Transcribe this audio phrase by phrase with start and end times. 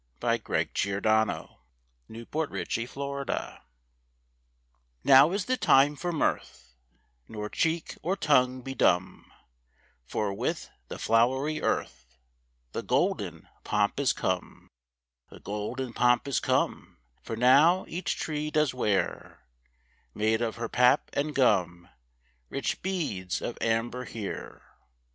[0.19, 0.65] 54.
[0.73, 1.47] TO LIVE MERRILY,
[2.09, 3.59] AND TO TRUST TO GOOD VERSES
[5.03, 6.73] Now is the time for mirth;
[7.27, 9.31] Nor cheek or tongue be dumb;
[10.07, 12.17] For with [the] flowery earth
[12.71, 14.69] The golden pomp is come.
[15.29, 19.45] The golden pomp is come; For now each tree does wear,
[20.15, 21.89] Made of her pap and gum,
[22.49, 24.63] Rich beads of amber here.